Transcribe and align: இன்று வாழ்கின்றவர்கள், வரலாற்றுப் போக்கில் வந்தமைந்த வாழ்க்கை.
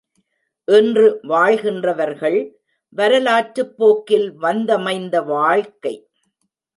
இன்று 0.67 1.19
வாழ்கின்றவர்கள், 1.23 2.39
வரலாற்றுப் 2.89 3.77
போக்கில் 3.77 4.39
வந்தமைந்த 4.41 5.25
வாழ்க்கை. 5.25 6.07